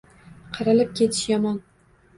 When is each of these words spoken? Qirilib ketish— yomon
Qirilib 0.55 0.97
ketish— 1.03 1.23
yomon 1.37 1.65